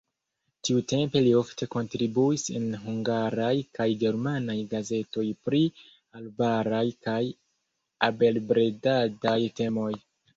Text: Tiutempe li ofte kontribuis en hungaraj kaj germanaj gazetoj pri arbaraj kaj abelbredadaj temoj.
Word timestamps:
Tiutempe 0.67 1.21
li 1.25 1.31
ofte 1.39 1.65
kontribuis 1.73 2.45
en 2.59 2.63
hungaraj 2.85 3.51
kaj 3.79 3.85
germanaj 4.03 4.55
gazetoj 4.71 5.25
pri 5.49 5.59
arbaraj 6.21 6.83
kaj 7.09 7.19
abelbredadaj 8.09 9.39
temoj. 9.61 9.91